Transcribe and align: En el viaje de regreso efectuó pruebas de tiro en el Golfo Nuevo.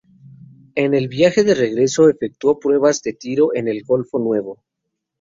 En 0.73 0.95
el 0.95 1.07
viaje 1.09 1.43
de 1.43 1.53
regreso 1.53 2.09
efectuó 2.09 2.57
pruebas 2.59 3.03
de 3.03 3.13
tiro 3.13 3.53
en 3.53 3.67
el 3.67 3.83
Golfo 3.83 4.17
Nuevo. 4.17 4.63